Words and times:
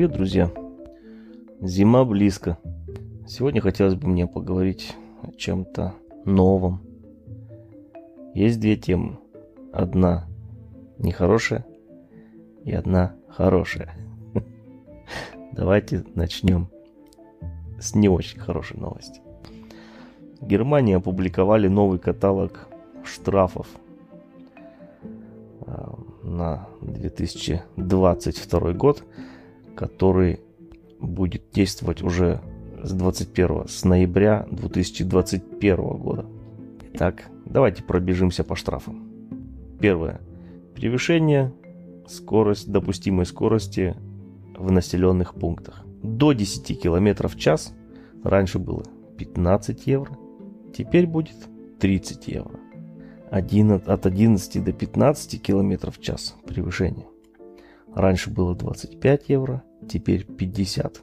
Привет, 0.00 0.16
друзья! 0.16 0.50
Зима 1.60 2.06
близко. 2.06 2.56
Сегодня 3.28 3.60
хотелось 3.60 3.96
бы 3.96 4.08
мне 4.08 4.26
поговорить 4.26 4.96
о 5.22 5.30
чем-то 5.30 5.92
новом. 6.24 6.80
Есть 8.32 8.60
две 8.60 8.76
темы. 8.76 9.18
Одна 9.74 10.26
нехорошая 10.96 11.66
и 12.64 12.72
одна 12.72 13.14
хорошая. 13.28 13.94
Давайте 15.52 16.02
начнем 16.14 16.68
с 17.78 17.94
не 17.94 18.08
очень 18.08 18.40
хорошей 18.40 18.78
новости. 18.78 19.20
В 20.40 20.46
Германии 20.46 20.96
опубликовали 20.96 21.68
новый 21.68 21.98
каталог 21.98 22.68
штрафов 23.04 23.66
а, 25.66 25.94
на 26.22 26.68
2022 26.80 28.72
год, 28.72 29.04
который 29.76 30.40
будет 30.98 31.50
действовать 31.52 32.02
уже 32.02 32.40
с 32.82 32.92
21 32.92 33.68
с 33.68 33.84
ноября 33.84 34.46
2021 34.50 35.76
года. 35.76 36.26
Итак, 36.92 37.24
давайте 37.44 37.82
пробежимся 37.82 38.44
по 38.44 38.56
штрафам. 38.56 39.08
Первое. 39.80 40.20
Превышение 40.74 41.52
скорость, 42.06 42.70
допустимой 42.70 43.26
скорости 43.26 43.96
в 44.56 44.70
населенных 44.70 45.34
пунктах. 45.34 45.84
До 46.02 46.32
10 46.32 46.80
км 46.80 47.28
в 47.28 47.38
час 47.38 47.74
раньше 48.22 48.58
было 48.58 48.84
15 49.18 49.86
евро, 49.86 50.16
теперь 50.74 51.06
будет 51.06 51.36
30 51.78 52.28
евро. 52.28 52.58
11, 53.30 53.86
от 53.86 54.06
11 54.06 54.64
до 54.64 54.72
15 54.72 55.42
км 55.42 55.90
в 55.90 56.00
час 56.00 56.36
превышение. 56.46 57.06
Раньше 57.94 58.30
было 58.30 58.54
25 58.54 59.28
евро, 59.28 59.62
теперь 59.88 60.24
50. 60.24 61.02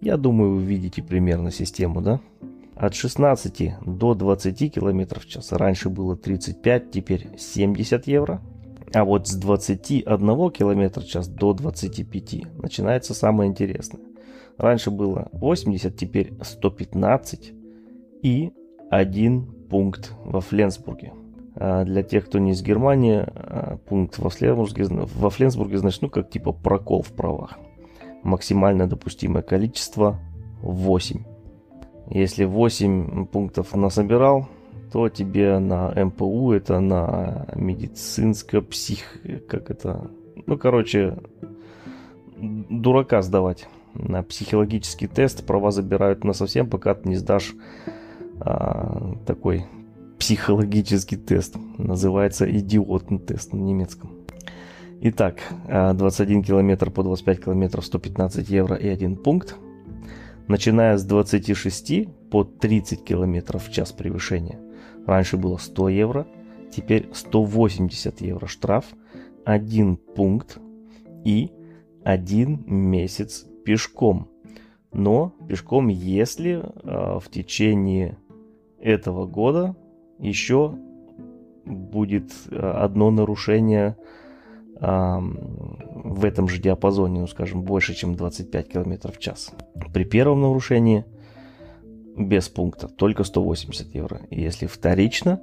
Я 0.00 0.16
думаю, 0.16 0.56
вы 0.56 0.62
видите 0.62 1.02
примерно 1.02 1.50
систему, 1.50 2.00
да? 2.00 2.20
От 2.74 2.94
16 2.94 3.74
до 3.86 4.14
20 4.14 4.74
км 4.74 5.20
в 5.20 5.26
час 5.26 5.52
раньше 5.52 5.88
было 5.88 6.16
35, 6.16 6.90
теперь 6.90 7.28
70 7.38 8.06
евро. 8.06 8.42
А 8.92 9.04
вот 9.04 9.26
с 9.28 9.34
21 9.34 10.50
км 10.50 11.00
в 11.00 11.06
час 11.06 11.28
до 11.28 11.54
25 11.54 12.58
начинается 12.58 13.14
самое 13.14 13.50
интересное. 13.50 14.02
Раньше 14.58 14.90
было 14.90 15.28
80, 15.32 15.96
теперь 15.96 16.34
115 16.40 17.52
и 18.22 18.52
один 18.90 19.46
пункт 19.68 20.12
во 20.24 20.40
Фленсбурге. 20.40 21.12
А 21.58 21.84
для 21.84 22.02
тех, 22.02 22.26
кто 22.26 22.38
не 22.38 22.50
из 22.52 22.62
Германии, 22.62 23.24
а, 23.26 23.78
пункт 23.88 24.18
во 24.18 24.28
Фленсбурге, 24.28 24.84
во 24.88 25.30
Фленсбурге 25.30 25.78
значит, 25.78 26.02
ну, 26.02 26.10
как 26.10 26.28
типа 26.28 26.52
прокол 26.52 27.02
в 27.02 27.12
правах. 27.12 27.58
Максимально 28.22 28.86
допустимое 28.86 29.42
количество 29.42 30.18
8. 30.60 31.24
Если 32.10 32.44
8 32.44 33.26
пунктов 33.26 33.74
насобирал, 33.74 34.48
то 34.92 35.08
тебе 35.08 35.58
на 35.58 35.92
МПУ, 35.94 36.52
это 36.52 36.80
на 36.80 37.46
медицинско 37.54 38.60
псих... 38.60 39.18
Как 39.48 39.70
это? 39.70 40.10
Ну, 40.46 40.58
короче, 40.58 41.16
дурака 42.36 43.22
сдавать. 43.22 43.66
На 43.94 44.22
психологический 44.22 45.06
тест 45.06 45.46
права 45.46 45.70
забирают 45.70 46.22
на 46.22 46.34
совсем, 46.34 46.68
пока 46.68 46.94
ты 46.94 47.08
не 47.08 47.16
сдашь 47.16 47.54
а, 48.40 49.14
такой 49.24 49.64
психологический 50.18 51.16
тест. 51.16 51.56
Называется 51.78 52.50
идиотный 52.50 53.18
тест 53.18 53.52
на 53.52 53.58
немецком. 53.58 54.10
Итак, 55.00 55.40
21 55.66 56.42
километр 56.42 56.90
по 56.90 57.02
25 57.02 57.44
километров 57.44 57.84
115 57.84 58.48
евро 58.48 58.76
и 58.76 58.88
1 58.88 59.16
пункт. 59.16 59.56
Начиная 60.48 60.96
с 60.96 61.04
26 61.04 62.08
по 62.30 62.44
30 62.44 63.04
километров 63.04 63.68
в 63.68 63.72
час 63.72 63.92
превышения. 63.92 64.58
Раньше 65.06 65.36
было 65.36 65.58
100 65.58 65.88
евро, 65.90 66.26
теперь 66.70 67.08
180 67.12 68.20
евро 68.22 68.46
штраф, 68.46 68.86
1 69.44 69.96
пункт 69.96 70.58
и 71.24 71.50
1 72.04 72.64
месяц 72.66 73.46
пешком. 73.64 74.28
Но 74.92 75.34
пешком, 75.48 75.88
если 75.88 76.62
э, 76.62 77.18
в 77.18 77.28
течение 77.30 78.16
этого 78.80 79.26
года 79.26 79.76
еще 80.18 80.74
будет 81.64 82.32
э, 82.50 82.56
одно 82.56 83.10
нарушение 83.10 83.96
э, 84.80 85.18
в 85.18 86.24
этом 86.24 86.48
же 86.48 86.60
диапазоне, 86.60 87.20
ну 87.20 87.26
скажем, 87.26 87.62
больше, 87.62 87.94
чем 87.94 88.14
25 88.14 88.68
км 88.68 89.12
в 89.12 89.18
час. 89.18 89.52
При 89.92 90.04
первом 90.04 90.42
нарушении 90.42 91.04
без 92.16 92.48
пункта 92.48 92.88
только 92.88 93.24
180 93.24 93.94
евро. 93.94 94.20
И 94.30 94.40
если 94.40 94.66
вторично, 94.66 95.40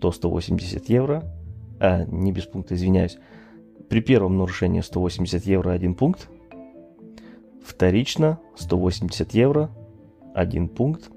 то 0.00 0.10
180 0.10 0.88
евро, 0.88 1.24
а 1.80 2.04
не 2.04 2.32
без 2.32 2.44
пункта, 2.44 2.74
извиняюсь. 2.74 3.18
При 3.88 4.00
первом 4.00 4.38
нарушении 4.38 4.80
180 4.80 5.44
евро 5.44 5.70
один 5.70 5.94
пункт, 5.94 6.28
вторично 7.62 8.38
180 8.56 9.34
евро 9.34 9.70
один 10.34 10.68
пункт 10.68 11.10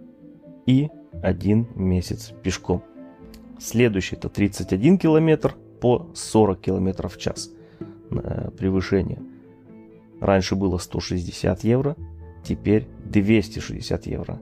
и 0.66 0.90
один 1.22 1.68
месяц 1.76 2.34
пешком. 2.44 2.84
Следующий 3.60 4.16
это 4.16 4.30
31 4.30 4.98
километр 4.98 5.56
по 5.82 6.08
40 6.14 6.60
километров 6.60 7.16
в 7.16 7.20
час 7.20 7.52
э, 8.12 8.50
превышение. 8.58 9.22
Раньше 10.20 10.56
было 10.56 10.78
160 10.78 11.64
евро, 11.64 11.96
теперь 12.44 12.88
260 13.06 14.08
евро. 14.08 14.40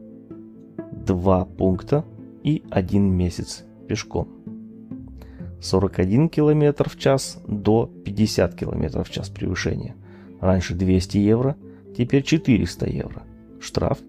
Два 0.91 1.45
пункта 1.45 2.05
и 2.43 2.63
один 2.69 3.11
месяц 3.11 3.63
пешком. 3.87 4.27
41 5.61 6.29
километр 6.29 6.89
в 6.89 6.97
час 6.97 7.41
до 7.47 7.89
50 8.05 8.55
километров 8.55 9.07
в 9.07 9.11
час 9.11 9.29
превышения. 9.29 9.95
Раньше 10.41 10.75
200 10.75 11.17
евро, 11.17 11.55
теперь 11.97 12.23
400 12.23 12.89
евро. 12.89 13.23
Штраф 13.59 13.99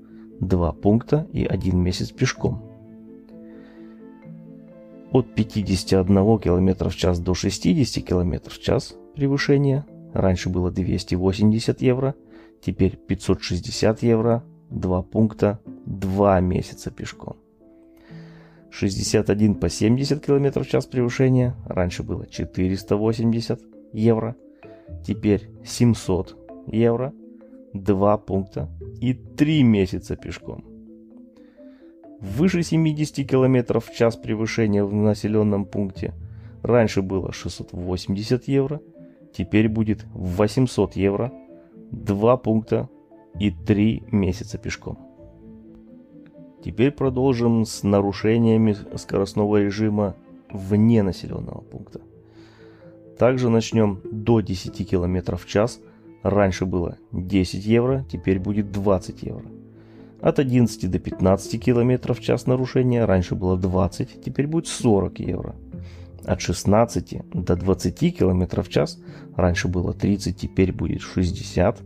2 0.41 0.73
пункта 0.73 1.27
и 1.33 1.45
1 1.47 1.79
месяц 1.79 2.11
пешком 2.11 2.76
от 5.17 5.35
51 5.35 6.39
км 6.39 6.89
в 6.91 6.97
час 6.97 7.19
до 7.21 7.35
60 7.35 8.05
км 8.05 8.51
в 8.51 8.59
час 8.61 8.95
превышение. 9.15 9.85
Раньше 10.13 10.51
было 10.51 10.71
280 10.71 11.81
евро, 11.83 12.15
теперь 12.61 12.97
560 12.97 14.03
евро, 14.03 14.45
2 14.71 15.03
пункта, 15.03 15.59
2 15.87 16.41
месяца 16.41 16.91
пешком. 16.91 17.37
61 18.71 19.55
по 19.55 19.71
70 19.71 20.25
км 20.25 20.63
в 20.63 20.69
час 20.69 20.85
превышения. 20.87 21.55
Раньше 21.67 22.03
было 22.03 22.27
480 22.27 23.61
евро, 23.95 24.37
теперь 25.03 25.49
700 25.65 26.37
евро, 26.67 27.15
2 27.73 28.19
пункта 28.19 28.69
и 29.01 29.15
3 29.15 29.63
месяца 29.63 30.15
пешком. 30.17 30.76
Выше 32.21 32.63
70 32.63 33.29
км 33.29 33.81
в 33.81 33.93
час 33.93 34.17
превышения 34.17 34.85
в 34.85 34.93
населенном 34.93 35.65
пункте. 35.67 36.15
Раньше 36.63 37.03
было 37.03 37.33
680 37.33 38.49
евро, 38.49 38.81
теперь 39.33 39.69
будет 39.69 40.07
800 40.15 40.97
евро, 40.97 41.33
2 41.93 42.37
пункта 42.39 42.89
и 43.39 43.51
3 43.51 44.05
месяца 44.11 44.59
пешком. 44.59 44.99
Теперь 46.65 46.91
продолжим 46.91 47.65
с 47.65 47.83
нарушениями 47.83 48.75
скоростного 48.97 49.63
режима 49.63 50.17
вне 50.51 51.03
населенного 51.03 51.61
пункта. 51.61 52.01
Также 53.19 53.51
начнем 53.51 54.01
до 54.11 54.41
10 54.41 54.89
км 54.89 55.37
в 55.37 55.47
час. 55.47 55.81
Раньше 56.23 56.67
было 56.67 56.97
10 57.13 57.65
евро, 57.65 58.05
теперь 58.11 58.41
будет 58.41 58.73
20 58.73 59.23
евро. 59.23 59.45
От 60.27 60.41
11 60.41 60.91
до 60.91 60.99
15 60.99 61.65
км 61.65 62.13
в 62.13 62.21
час 62.21 62.47
нарушения 62.47 63.05
раньше 63.05 63.37
было 63.37 63.57
20, 63.57 64.25
теперь 64.25 64.49
будет 64.49 64.67
40 64.67 65.21
евро. 65.21 65.55
От 66.25 66.41
16 66.41 67.31
до 67.33 67.55
20 67.55 68.19
км 68.19 68.63
в 68.63 68.69
час 68.69 68.99
раньше 69.37 69.69
было 69.69 69.95
30, 69.95 70.37
теперь 70.37 70.73
будет 70.73 71.01
60. 71.01 71.81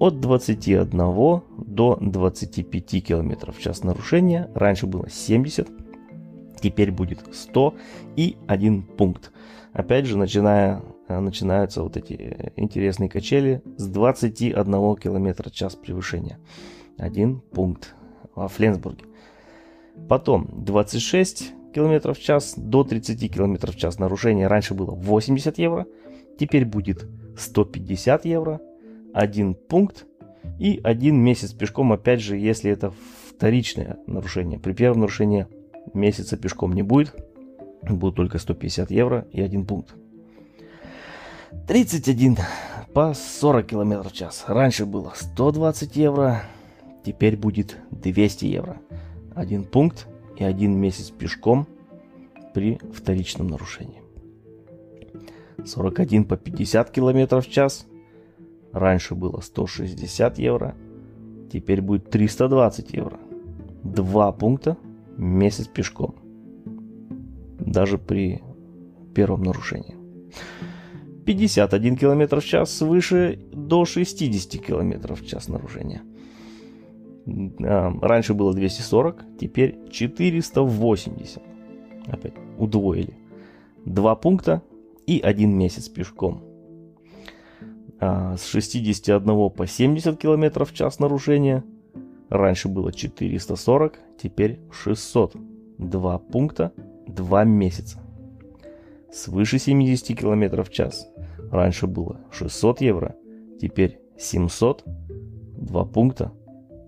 От 0.00 0.20
21 0.20 0.98
до 0.98 1.98
25 2.00 3.06
км 3.06 3.52
в 3.52 3.58
час 3.60 3.84
нарушения 3.84 4.50
раньше 4.52 4.88
было 4.88 5.08
70, 5.08 5.68
теперь 6.60 6.90
будет 6.90 7.20
100 7.32 7.74
и 8.16 8.36
1 8.48 8.82
пункт. 8.82 9.30
Опять 9.72 10.06
же, 10.06 10.18
начиная, 10.18 10.82
начинаются 11.08 11.84
вот 11.84 11.96
эти 11.96 12.52
интересные 12.56 13.08
качели 13.08 13.62
с 13.76 13.86
21 13.86 14.96
км 14.96 15.48
в 15.48 15.52
час 15.52 15.76
превышения 15.76 16.40
один 17.00 17.40
пункт 17.40 17.94
во 18.34 18.48
Фленсбурге. 18.48 19.04
Потом 20.08 20.48
26 20.52 21.52
км 21.74 22.12
в 22.14 22.20
час 22.20 22.54
до 22.56 22.84
30 22.84 23.32
км 23.32 23.72
в 23.72 23.76
час 23.76 23.98
нарушение 23.98 24.46
раньше 24.46 24.74
было 24.74 24.92
80 24.92 25.58
евро, 25.58 25.86
теперь 26.38 26.64
будет 26.64 27.06
150 27.36 28.24
евро, 28.24 28.60
1 29.14 29.54
пункт 29.54 30.06
и 30.58 30.80
1 30.82 31.16
месяц 31.16 31.52
пешком, 31.52 31.92
опять 31.92 32.20
же, 32.20 32.36
если 32.36 32.70
это 32.70 32.92
вторичное 33.28 33.98
нарушение. 34.06 34.58
При 34.58 34.72
первом 34.72 35.00
нарушении 35.00 35.46
месяца 35.94 36.36
пешком 36.36 36.72
не 36.72 36.82
будет, 36.82 37.14
будет 37.82 38.14
только 38.16 38.38
150 38.38 38.90
евро 38.90 39.26
и 39.32 39.40
1 39.40 39.64
пункт. 39.64 39.94
31 41.66 42.38
по 42.92 43.14
40 43.14 43.66
км 43.66 44.08
в 44.08 44.12
час. 44.12 44.44
Раньше 44.46 44.86
было 44.86 45.12
120 45.14 45.96
евро, 45.96 46.42
теперь 47.04 47.36
будет 47.36 47.78
200 47.90 48.44
евро. 48.46 48.80
Один 49.34 49.64
пункт 49.64 50.06
и 50.36 50.44
один 50.44 50.76
месяц 50.76 51.10
пешком 51.10 51.66
при 52.54 52.78
вторичном 52.92 53.48
нарушении. 53.48 54.02
41 55.64 56.24
по 56.24 56.36
50 56.36 56.90
км 56.90 57.40
в 57.40 57.48
час. 57.48 57.86
Раньше 58.72 59.14
было 59.14 59.40
160 59.40 60.38
евро, 60.38 60.74
теперь 61.52 61.80
будет 61.80 62.10
320 62.10 62.92
евро. 62.92 63.18
Два 63.82 64.30
пункта, 64.32 64.76
месяц 65.16 65.66
пешком. 65.66 66.14
Даже 67.58 67.98
при 67.98 68.42
первом 69.14 69.42
нарушении. 69.42 69.96
51 71.26 71.96
км 71.96 72.40
в 72.40 72.44
час 72.44 72.72
свыше 72.72 73.38
до 73.52 73.84
60 73.84 74.60
км 74.62 75.14
в 75.14 75.26
час 75.26 75.48
нарушения. 75.48 76.02
А, 77.62 77.92
раньше 78.00 78.34
было 78.34 78.52
240, 78.54 79.24
теперь 79.38 79.78
480. 79.90 81.42
Опять 82.06 82.34
удвоили. 82.58 83.16
Два 83.84 84.14
пункта 84.14 84.62
и 85.06 85.20
один 85.20 85.56
месяц 85.56 85.88
пешком. 85.88 86.42
А, 88.00 88.36
с 88.36 88.46
61 88.46 89.50
по 89.50 89.66
70 89.66 90.18
км 90.18 90.64
в 90.64 90.72
час 90.72 90.98
нарушения. 90.98 91.64
Раньше 92.28 92.68
было 92.68 92.92
440, 92.92 93.98
теперь 94.22 94.60
600. 94.70 95.36
Два 95.78 96.18
пункта, 96.18 96.72
два 97.06 97.44
месяца. 97.44 97.98
Свыше 99.12 99.58
70 99.58 100.16
км 100.16 100.62
в 100.62 100.70
час. 100.70 101.08
Раньше 101.50 101.86
было 101.86 102.20
600 102.30 102.80
евро, 102.80 103.16
теперь 103.60 103.98
700. 104.16 104.84
Два 105.56 105.84
пункта 105.84 106.32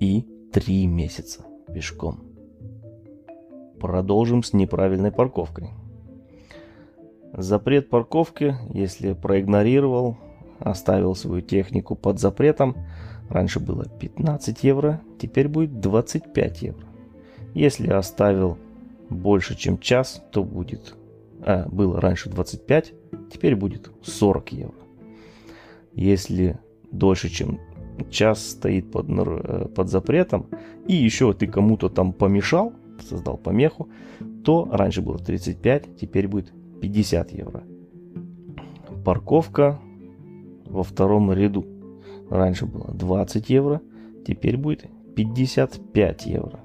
и 0.01 0.25
три 0.53 0.87
месяца 0.87 1.45
пешком. 1.73 2.21
Продолжим 3.81 4.43
с 4.43 4.53
неправильной 4.53 5.11
парковкой. 5.11 5.71
Запрет 7.33 7.89
парковки, 7.89 8.57
если 8.75 9.15
проигнорировал, 9.15 10.19
оставил 10.59 11.15
свою 11.15 11.41
технику 11.41 11.97
под 11.97 12.21
запретом, 12.21 12.77
раньше 13.31 13.59
было 13.59 13.87
15 13.87 14.63
евро, 14.63 15.01
теперь 15.19 15.49
будет 15.49 15.81
25 15.81 16.63
евро. 16.63 16.87
Если 17.55 17.89
оставил 17.89 18.59
больше, 19.09 19.57
чем 19.57 19.79
час, 19.79 20.23
то 20.31 20.45
будет... 20.45 20.95
А, 21.45 21.67
было 21.69 22.01
раньше 22.01 22.29
25, 22.29 22.93
теперь 23.33 23.57
будет 23.57 23.91
40 24.03 24.53
евро. 24.53 24.75
Если 25.95 26.59
дольше, 26.91 27.31
чем 27.31 27.59
час 28.11 28.51
стоит 28.51 28.91
под, 28.91 29.07
э, 29.09 29.69
под 29.75 29.89
запретом, 29.89 30.47
и 30.87 30.95
еще 30.95 31.33
ты 31.33 31.47
кому-то 31.47 31.89
там 31.89 32.13
помешал, 32.13 32.73
создал 33.01 33.37
помеху, 33.37 33.89
то 34.45 34.69
раньше 34.71 35.03
было 35.03 35.19
35, 35.19 35.97
теперь 36.01 36.29
будет 36.29 36.53
50 36.81 37.33
евро. 37.33 37.63
Парковка 39.05 39.81
во 40.67 40.83
втором 40.83 41.33
ряду. 41.33 41.67
Раньше 42.31 42.67
было 42.67 42.93
20 42.93 43.51
евро, 43.51 43.81
теперь 44.27 44.57
будет 44.57 44.87
55 45.15 46.27
евро. 46.27 46.61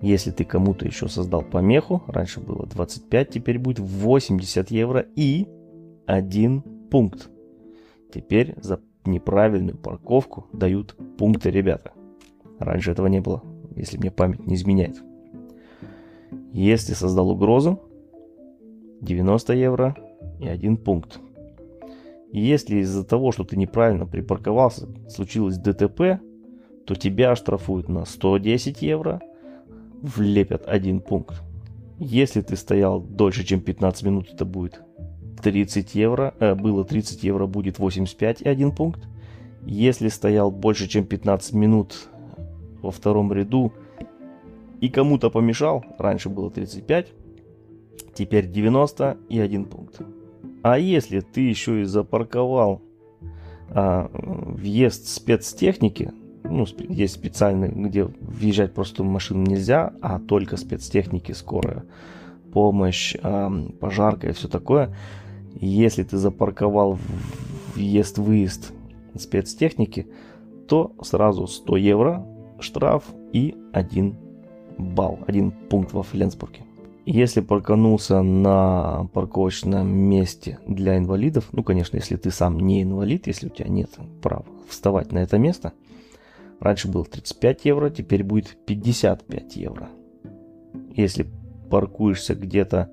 Если 0.00 0.32
ты 0.32 0.44
кому-то 0.44 0.84
еще 0.84 1.08
создал 1.08 1.42
помеху, 1.42 2.02
раньше 2.06 2.40
было 2.40 2.66
25, 2.66 3.30
теперь 3.30 3.58
будет 3.58 3.78
80 3.78 4.70
евро 4.70 5.06
и 5.14 5.46
один 6.06 6.62
пункт. 6.90 7.30
Теперь 8.12 8.54
за 8.60 8.80
неправильную 9.04 9.76
парковку 9.76 10.46
дают 10.52 10.96
пункты 11.18 11.50
ребята. 11.50 11.92
Раньше 12.58 12.90
этого 12.92 13.06
не 13.06 13.20
было, 13.20 13.42
если 13.76 13.98
мне 13.98 14.10
память 14.10 14.46
не 14.46 14.54
изменяет. 14.54 15.02
Если 16.52 16.94
создал 16.94 17.30
угрозу, 17.30 17.80
90 19.00 19.52
евро 19.54 19.96
и 20.40 20.46
один 20.46 20.76
пункт. 20.76 21.18
Если 22.30 22.76
из-за 22.78 23.04
того, 23.04 23.32
что 23.32 23.44
ты 23.44 23.56
неправильно 23.56 24.06
припарковался, 24.06 24.88
случилось 25.08 25.58
ДТП, 25.58 26.20
то 26.86 26.94
тебя 26.94 27.32
оштрафуют 27.32 27.88
на 27.88 28.04
110 28.04 28.80
евро, 28.82 29.20
влепят 30.00 30.64
один 30.66 31.00
пункт. 31.00 31.42
Если 31.98 32.40
ты 32.40 32.56
стоял 32.56 33.00
дольше, 33.00 33.44
чем 33.44 33.60
15 33.60 34.04
минут, 34.04 34.30
это 34.32 34.44
будет 34.44 34.82
30 35.42 35.94
евро, 35.94 36.34
э, 36.38 36.54
было 36.54 36.84
30 36.84 37.22
евро, 37.24 37.46
будет 37.46 37.78
85 37.78 38.42
и 38.42 38.48
один 38.48 38.72
пункт. 38.72 39.00
Если 39.64 40.08
стоял 40.08 40.50
больше, 40.50 40.88
чем 40.88 41.04
15 41.04 41.52
минут 41.52 42.08
во 42.80 42.90
втором 42.90 43.32
ряду 43.32 43.72
и 44.80 44.88
кому-то 44.88 45.30
помешал, 45.30 45.84
раньше 45.98 46.28
было 46.28 46.50
35, 46.50 47.12
теперь 48.14 48.50
90 48.50 49.18
и 49.28 49.38
один 49.38 49.66
пункт. 49.66 50.00
А 50.62 50.78
если 50.78 51.20
ты 51.20 51.40
еще 51.42 51.82
и 51.82 51.84
запарковал 51.84 52.82
а, 53.68 54.10
въезд 54.12 55.06
спецтехники, 55.06 56.12
ну, 56.44 56.66
есть 56.88 57.14
специальный, 57.14 57.68
где 57.68 58.04
въезжать 58.04 58.74
просто 58.74 59.02
в 59.02 59.06
машину 59.06 59.42
нельзя, 59.42 59.92
а 60.02 60.18
только 60.18 60.56
спецтехники, 60.56 61.32
скорая 61.32 61.84
помощь, 62.52 63.16
пожарка 63.80 64.28
и 64.28 64.32
все 64.32 64.46
такое, 64.46 64.94
если 65.60 66.02
ты 66.02 66.16
запарковал 66.16 66.98
въезд-выезд 67.74 68.72
спецтехники, 69.18 70.06
то 70.68 70.92
сразу 71.02 71.46
100 71.46 71.76
евро 71.76 72.26
штраф 72.60 73.04
и 73.32 73.54
1 73.72 74.16
балл, 74.78 75.18
один 75.26 75.50
пункт 75.50 75.92
во 75.92 76.02
Фленсбурге. 76.02 76.60
Если 77.04 77.40
парканулся 77.40 78.22
на 78.22 79.08
парковочном 79.12 79.88
месте 79.88 80.60
для 80.68 80.96
инвалидов, 80.98 81.48
ну, 81.50 81.64
конечно, 81.64 81.96
если 81.96 82.16
ты 82.16 82.30
сам 82.30 82.60
не 82.60 82.82
инвалид, 82.82 83.26
если 83.26 83.48
у 83.48 83.50
тебя 83.50 83.68
нет 83.68 83.90
права 84.22 84.44
вставать 84.68 85.10
на 85.10 85.18
это 85.18 85.36
место, 85.36 85.72
раньше 86.60 86.88
было 86.88 87.04
35 87.04 87.64
евро, 87.64 87.90
теперь 87.90 88.22
будет 88.22 88.56
55 88.66 89.56
евро. 89.56 89.88
Если 90.94 91.26
паркуешься 91.70 92.36
где-то 92.36 92.92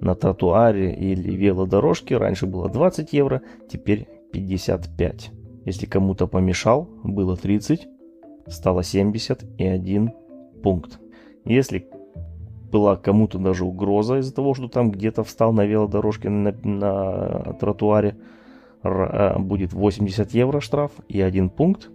на 0.00 0.14
тротуаре 0.14 0.94
или 0.94 1.34
велодорожке 1.34 2.16
раньше 2.16 2.46
было 2.46 2.68
20 2.68 3.12
евро, 3.12 3.42
теперь 3.68 4.08
55. 4.32 5.30
Если 5.64 5.86
кому-то 5.86 6.26
помешал, 6.26 6.88
было 7.02 7.36
30, 7.36 7.88
стало 8.46 8.82
70 8.82 9.44
и 9.58 9.66
1 9.66 10.12
пункт. 10.62 11.00
Если 11.44 11.88
была 12.70 12.96
кому-то 12.96 13.38
даже 13.38 13.64
угроза 13.64 14.18
из-за 14.18 14.34
того, 14.34 14.54
что 14.54 14.68
там 14.68 14.90
где-то 14.90 15.24
встал 15.24 15.52
на 15.52 15.64
велодорожке 15.64 16.28
на, 16.28 16.52
на 16.62 17.54
тротуаре, 17.54 18.16
а, 18.82 19.38
будет 19.38 19.72
80 19.72 20.32
евро 20.32 20.60
штраф 20.60 20.92
и 21.08 21.20
1 21.20 21.50
пункт. 21.50 21.90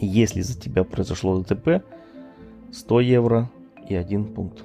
Если 0.00 0.40
за 0.40 0.58
тебя 0.58 0.84
произошло 0.84 1.38
ДТП, 1.38 1.84
100 2.72 3.00
евро 3.00 3.50
и 3.88 3.94
1 3.94 4.24
пункт. 4.24 4.64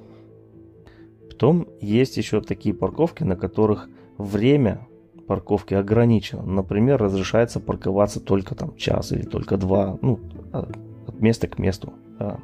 Потом 1.39 1.69
есть 1.79 2.17
еще 2.17 2.41
такие 2.41 2.75
парковки, 2.75 3.23
на 3.23 3.37
которых 3.37 3.87
время 4.17 4.85
парковки 5.25 5.73
ограничено. 5.73 6.41
Например, 6.41 7.01
разрешается 7.01 7.61
парковаться 7.61 8.19
только 8.19 8.55
там 8.55 8.75
час 8.75 9.13
или 9.13 9.21
только 9.21 9.55
два, 9.55 9.97
ну, 10.01 10.19
а, 10.51 10.69
от 11.07 11.21
места 11.21 11.47
к 11.47 11.57
месту, 11.57 11.93
а, 12.19 12.39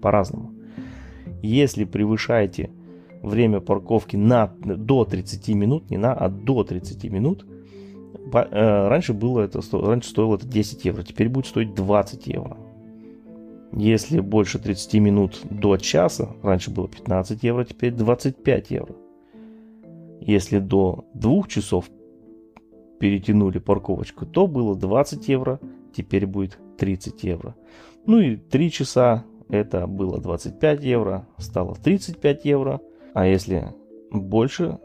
по-разному. 0.00 0.52
Если 1.42 1.82
превышаете 1.82 2.70
время 3.20 3.58
парковки 3.58 4.14
на, 4.14 4.54
до 4.60 5.04
30 5.04 5.48
минут, 5.56 5.90
не 5.90 5.96
на, 5.96 6.14
а 6.14 6.28
до 6.28 6.62
30 6.62 7.10
минут, 7.10 7.44
э, 8.32 8.88
раньше 8.88 9.12
было 9.12 9.40
это, 9.40 9.60
раньше 9.72 10.10
стоило 10.10 10.36
это 10.36 10.46
10 10.46 10.84
евро, 10.84 11.02
теперь 11.02 11.28
будет 11.28 11.46
стоить 11.46 11.74
20 11.74 12.28
евро. 12.28 12.56
Если 13.72 14.20
больше 14.20 14.58
30 14.58 14.94
минут 14.94 15.40
до 15.50 15.76
часа, 15.76 16.30
раньше 16.42 16.70
было 16.70 16.88
15 16.88 17.42
евро, 17.42 17.64
теперь 17.64 17.92
25 17.92 18.70
евро. 18.70 18.94
Если 20.20 20.58
до 20.58 21.04
2 21.14 21.42
часов 21.48 21.90
перетянули 22.98 23.58
парковочку, 23.58 24.26
то 24.26 24.46
было 24.46 24.76
20 24.76 25.28
евро, 25.28 25.60
теперь 25.94 26.26
будет 26.26 26.58
30 26.78 27.22
евро. 27.24 27.54
Ну 28.06 28.18
и 28.18 28.36
3 28.36 28.70
часа 28.70 29.24
это 29.48 29.86
было 29.86 30.20
25 30.20 30.82
евро, 30.82 31.26
стало 31.38 31.74
35 31.74 32.44
евро. 32.44 32.80
А 33.14 33.26
если 33.26 33.74
больше 34.10 34.78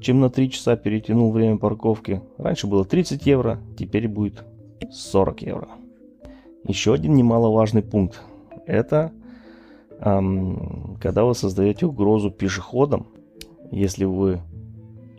чем 0.00 0.20
на 0.20 0.30
3 0.30 0.50
часа 0.50 0.76
перетянул 0.76 1.32
время 1.32 1.58
парковки. 1.58 2.22
Раньше 2.38 2.66
было 2.66 2.84
30 2.84 3.26
евро, 3.26 3.60
теперь 3.76 4.08
будет 4.08 4.44
40 4.90 5.42
евро. 5.42 5.68
Еще 6.68 6.92
один 6.92 7.14
немаловажный 7.14 7.82
пункт. 7.82 8.20
Это 8.66 9.10
эм, 10.00 10.98
когда 11.00 11.24
вы 11.24 11.34
создаете 11.34 11.86
угрозу 11.86 12.30
пешеходам, 12.30 13.06
если 13.70 14.04
вы 14.04 14.40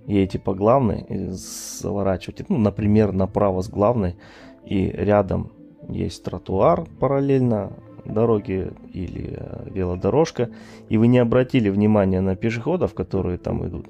едете 0.05 0.37
по 0.37 0.53
главной 0.53 1.01
и 1.09 1.27
заворачиваете, 1.29 2.45
ну, 2.49 2.57
например, 2.59 3.13
направо 3.13 3.61
с 3.61 3.67
главной, 3.69 4.15
и 4.63 4.89
рядом 4.89 5.51
есть 5.87 6.23
тротуар 6.23 6.85
параллельно 6.99 7.73
дороге 8.05 8.73
или 8.93 9.37
э, 9.37 9.69
велодорожка, 9.71 10.51
и 10.87 10.97
вы 10.97 11.07
не 11.07 11.17
обратили 11.17 11.69
внимания 11.69 12.21
на 12.21 12.35
пешеходов, 12.35 12.93
которые 12.93 13.39
там 13.39 13.67
идут, 13.67 13.87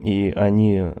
и 0.00 0.32
они 0.36 0.80
э, 0.82 0.92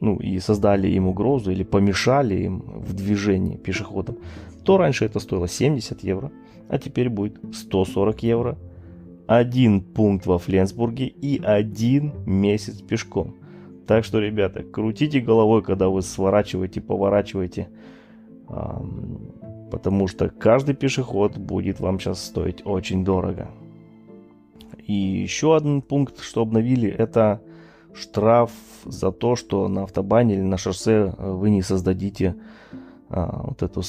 ну, 0.00 0.16
и 0.16 0.38
создали 0.38 0.88
им 0.88 1.08
угрозу 1.08 1.50
или 1.50 1.64
помешали 1.64 2.36
им 2.36 2.60
в 2.60 2.94
движении 2.94 3.56
пешеходам, 3.56 4.18
то 4.64 4.78
раньше 4.78 5.04
это 5.04 5.18
стоило 5.20 5.48
70 5.48 6.02
евро, 6.04 6.30
а 6.68 6.78
теперь 6.78 7.08
будет 7.08 7.38
140 7.54 8.22
евро. 8.22 8.58
Один 9.26 9.80
пункт 9.80 10.26
во 10.26 10.38
Фленсбурге 10.38 11.06
и 11.06 11.42
один 11.42 12.12
месяц 12.26 12.80
пешком. 12.80 13.34
Так 13.86 14.04
что, 14.04 14.18
ребята, 14.20 14.62
крутите 14.62 15.20
головой, 15.20 15.62
когда 15.62 15.88
вы 15.88 16.02
сворачиваете, 16.02 16.80
поворачиваете, 16.80 17.68
потому 19.70 20.06
что 20.08 20.28
каждый 20.28 20.74
пешеход 20.74 21.36
будет 21.36 21.80
вам 21.80 21.98
сейчас 21.98 22.24
стоить 22.24 22.62
очень 22.64 23.04
дорого. 23.04 23.50
И 24.86 24.92
еще 24.92 25.56
один 25.56 25.82
пункт, 25.82 26.20
что 26.20 26.42
обновили, 26.42 26.88
это 26.90 27.42
штраф 27.94 28.50
за 28.84 29.12
то, 29.12 29.36
что 29.36 29.68
на 29.68 29.84
автобане 29.84 30.34
или 30.34 30.42
на 30.42 30.56
шоссе 30.56 31.14
э, 31.16 31.30
вы 31.32 31.50
не 31.50 31.62
создадите 31.62 32.36
а, 33.08 33.42
вот 33.48 33.62
эту, 33.62 33.82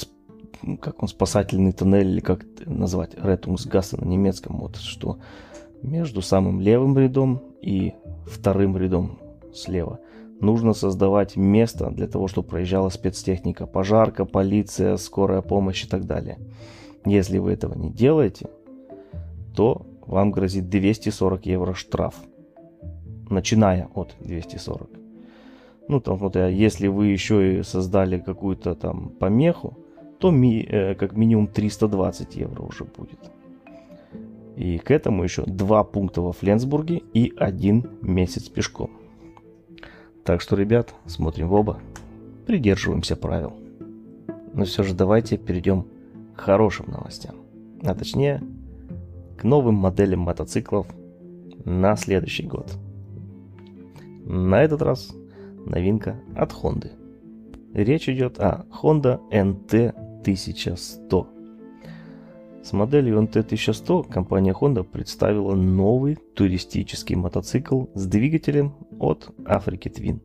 как 0.79 1.01
он, 1.01 1.08
спасательный 1.08 1.72
тоннель, 1.72 2.08
или 2.08 2.20
как 2.20 2.46
назвать, 2.65 3.13
Rettungsgasse 3.15 4.00
на 4.00 4.06
немецком, 4.06 4.60
вот 4.60 4.77
что 4.77 5.20
между 5.82 6.22
самым 6.22 6.60
левым 6.60 6.98
рядом 6.98 7.41
и 7.62 7.94
вторым 8.25 8.77
рядом 8.77 9.20
слева. 9.53 10.00
Нужно 10.41 10.74
создавать 10.74 11.36
место 11.36 11.89
для 11.89 12.08
того, 12.08 12.27
чтобы 12.27 12.48
проезжала 12.48 12.89
спецтехника, 12.89 13.65
пожарка, 13.65 14.24
полиция, 14.24 14.96
скорая 14.98 15.41
помощь 15.41 15.84
и 15.84 15.88
так 15.88 16.06
далее. 16.06 16.39
Если 17.06 17.38
вы 17.39 17.51
этого 17.51 17.74
не 17.75 17.91
делаете, 17.91 18.50
то 19.53 19.86
вам 20.06 20.32
грозит 20.32 20.70
240 20.70 21.46
евро 21.46 21.74
штраф 21.74 22.15
начиная 23.29 23.88
от 23.93 24.15
240. 24.19 24.89
Ну, 25.88 26.00
там, 26.00 26.17
вот, 26.17 26.36
если 26.36 26.88
вы 26.88 27.07
еще 27.07 27.59
и 27.59 27.63
создали 27.63 28.19
какую-то 28.19 28.75
там 28.75 29.09
помеху, 29.09 29.77
то 30.19 30.31
ми, 30.31 30.62
э, 30.62 30.95
как 30.95 31.13
минимум 31.13 31.48
320 31.48 32.36
евро 32.36 32.62
уже 32.62 32.83
будет. 32.83 33.19
И 34.55 34.77
к 34.77 34.91
этому 34.91 35.24
еще 35.24 35.43
два 35.45 35.83
пункта 35.83 36.21
во 36.21 36.31
Фленсбурге 36.31 37.01
и 37.13 37.33
один 37.38 37.89
месяц 38.01 38.50
пешком. 38.50 38.91
Так 40.24 40.41
что, 40.41 40.55
ребят, 40.55 40.93
смотрим 41.05 41.48
в 41.48 41.53
оба, 41.53 41.79
придерживаемся 42.45 43.15
правил. 43.15 43.53
Но 44.53 44.65
все 44.65 44.83
же 44.83 44.93
давайте 44.93 45.38
перейдем 45.38 45.88
к 46.36 46.41
хорошим 46.41 46.91
новостям. 46.91 47.36
А 47.81 47.95
точнее, 47.95 48.43
к 49.38 49.43
новым 49.43 49.75
моделям 49.75 50.19
мотоциклов 50.19 50.86
на 51.65 51.95
следующий 51.95 52.43
год– 52.43 52.71
на 54.29 54.62
этот 54.62 54.81
раз 54.83 55.12
новинка 55.65 56.21
от 56.36 56.53
Honda. 56.53 56.91
Речь 57.74 58.07
идет 58.07 58.39
о 58.39 58.65
Honda 58.69 59.19
NT1100. 59.31 61.27
С 62.63 62.71
моделью 62.71 63.19
NT1100 63.24 64.12
компания 64.12 64.53
Honda 64.53 64.83
представила 64.83 65.55
новый 65.55 66.15
туристический 66.36 67.15
мотоцикл 67.15 67.86
с 67.95 68.05
двигателем 68.05 68.75
от 69.00 69.31
Africa 69.39 69.91
Twin. 69.91 70.19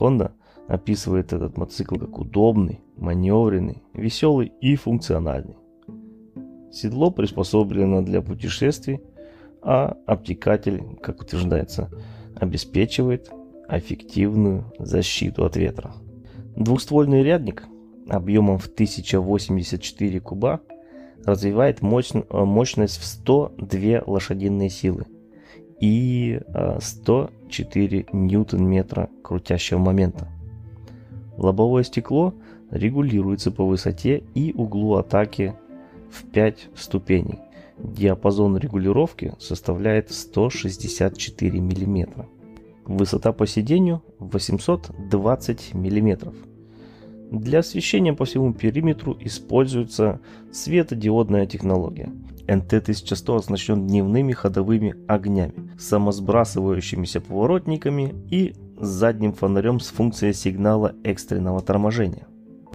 Honda 0.00 0.30
описывает 0.66 1.34
этот 1.34 1.58
мотоцикл 1.58 1.96
как 1.96 2.18
удобный, 2.18 2.80
маневренный, 2.96 3.82
веселый 3.92 4.50
и 4.62 4.76
функциональный. 4.76 5.58
Седло 6.72 7.10
приспособлено 7.10 8.00
для 8.00 8.22
путешествий, 8.22 9.02
а 9.60 9.98
обтекатель, 10.06 10.82
как 11.02 11.20
утверждается, 11.20 11.90
обеспечивает 12.34 13.30
эффективную 13.72 14.72
защиту 14.78 15.44
от 15.44 15.56
ветра. 15.56 15.94
Двухствольный 16.56 17.22
рядник 17.22 17.64
объемом 18.08 18.58
в 18.58 18.66
1084 18.66 20.20
куба 20.20 20.60
развивает 21.24 21.80
мощность 21.80 22.98
в 22.98 23.04
102 23.04 24.02
лошадиные 24.06 24.68
силы 24.68 25.06
и 25.80 26.40
104 26.80 28.06
ньютон-метра 28.12 29.08
крутящего 29.22 29.78
момента. 29.78 30.28
Лобовое 31.36 31.82
стекло 31.82 32.34
регулируется 32.70 33.50
по 33.50 33.64
высоте 33.64 34.22
и 34.34 34.52
углу 34.52 34.96
атаки 34.96 35.54
в 36.10 36.24
5 36.26 36.68
ступеней. 36.76 37.38
Диапазон 37.78 38.58
регулировки 38.58 39.34
составляет 39.38 40.12
164 40.12 41.58
миллиметра. 41.58 42.28
Высота 42.84 43.32
по 43.32 43.46
сидению 43.46 44.02
820 44.18 45.74
мм. 45.74 46.32
Для 47.30 47.60
освещения 47.60 48.12
по 48.12 48.24
всему 48.24 48.52
периметру 48.52 49.16
используется 49.20 50.20
светодиодная 50.50 51.46
технология. 51.46 52.12
NT1100 52.46 53.36
оснащен 53.36 53.86
дневными 53.86 54.32
ходовыми 54.32 54.96
огнями, 55.08 55.70
самосбрасывающимися 55.78 57.20
поворотниками 57.20 58.14
и 58.30 58.54
задним 58.78 59.32
фонарем 59.32 59.80
с 59.80 59.88
функцией 59.88 60.34
сигнала 60.34 60.94
экстренного 61.04 61.60
торможения. 61.60 62.26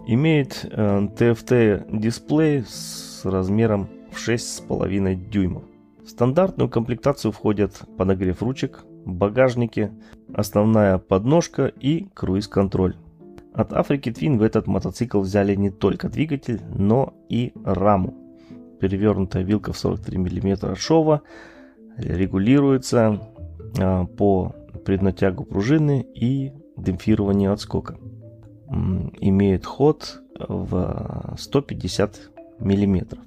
Имеет 0.07 0.63
TFT 0.63 1.51
э, 1.51 1.85
дисплей 1.91 2.63
с 2.63 3.21
размером 3.25 3.89
в 4.11 4.27
6,5 4.27 5.29
дюймов. 5.29 5.63
В 6.03 6.09
стандартную 6.09 6.69
комплектацию 6.69 7.33
входят 7.33 7.81
подогрев 7.97 8.41
ручек, 8.41 8.85
багажнике, 9.07 9.91
основная 10.33 10.97
подножка 10.97 11.65
и 11.65 12.07
круиз-контроль. 12.13 12.95
От 13.53 13.73
Африки 13.73 14.09
Twin 14.09 14.37
в 14.37 14.43
этот 14.43 14.67
мотоцикл 14.67 15.21
взяли 15.21 15.55
не 15.55 15.71
только 15.71 16.09
двигатель, 16.09 16.61
но 16.75 17.13
и 17.29 17.53
раму. 17.63 18.13
Перевернутая 18.79 19.43
вилка 19.43 19.73
в 19.73 19.77
43 19.77 20.17
мм 20.17 20.75
шова 20.75 21.23
регулируется 21.97 23.19
а, 23.79 24.05
по 24.05 24.55
преднатягу 24.85 25.43
пружины 25.43 26.05
и 26.13 26.53
демпфированию 26.77 27.51
отскока. 27.51 27.97
Имеет 29.19 29.65
ход 29.65 30.21
в 30.37 31.35
150 31.37 32.29
мм. 32.59 33.17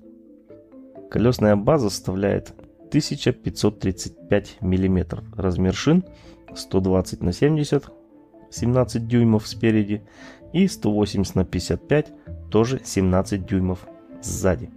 Колесная 1.11 1.57
база 1.57 1.91
составляет 1.91 2.55
1535 2.91 4.59
мм. 4.61 5.23
Размер 5.37 5.75
шин 5.75 6.05
120 6.55 7.23
на 7.23 7.33
70, 7.33 7.85
17 8.51 9.07
дюймов 9.07 9.47
спереди 9.47 10.03
и 10.53 10.67
180 10.67 11.35
на 11.37 11.45
55, 11.45 12.13
тоже 12.51 12.81
17 12.85 13.47
дюймов 13.47 13.87
сзади. 14.23 14.71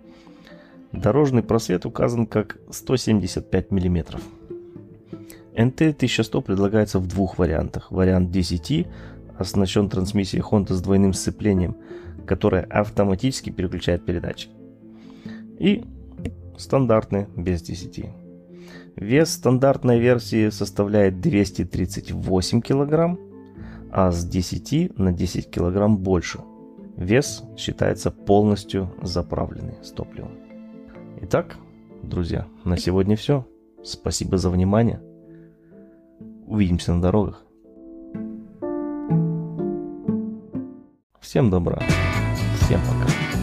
Дорожный 0.91 1.41
просвет 1.41 1.87
указан 1.87 2.27
как 2.27 2.59
175 2.69 3.71
мм. 3.71 4.19
NT1100 5.55 6.41
предлагается 6.41 6.99
в 6.99 7.07
двух 7.07 7.39
вариантах. 7.39 7.91
Вариант 7.91 8.29
10 8.29 8.87
оснащен 9.37 9.89
трансмиссией 9.89 10.43
Honda 10.43 10.73
с 10.73 10.81
двойным 10.81 11.13
сцеплением, 11.13 11.77
которая 12.27 12.63
автоматически 12.63 13.49
переключает 13.49 14.05
передачи. 14.05 14.49
И 15.59 15.83
стандартные, 16.57 17.27
без 17.35 17.61
10. 17.61 18.05
Вес 18.95 19.33
стандартной 19.33 19.99
версии 19.99 20.49
составляет 20.49 21.19
238 21.19 22.61
кг, 22.61 23.17
а 23.91 24.11
с 24.11 24.25
10 24.25 24.97
на 24.97 25.11
10 25.11 25.49
кг 25.49 25.87
больше. 25.89 26.39
Вес 26.95 27.43
считается 27.57 28.11
полностью 28.11 28.93
заправленный 29.01 29.75
с 29.81 29.91
топливом. 29.91 30.31
Итак, 31.21 31.57
друзья, 32.03 32.47
на 32.63 32.77
сегодня 32.77 33.15
все. 33.15 33.47
Спасибо 33.83 34.37
за 34.37 34.49
внимание. 34.49 35.01
Увидимся 36.45 36.93
на 36.93 37.01
дорогах. 37.01 37.43
Всем 41.19 41.49
добра. 41.49 41.81
Всем 42.61 42.79
пока. 42.81 43.42